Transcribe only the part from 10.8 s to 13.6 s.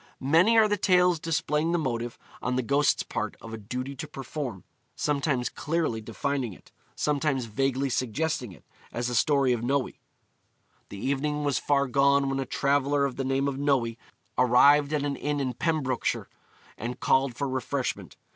'The evening was far gone when a traveller of the name of